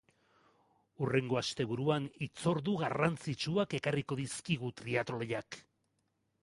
[1.03, 5.63] Hurrengo asteburuan hitzordu garrantzitsuak ekarriko dizkigu triatloiak.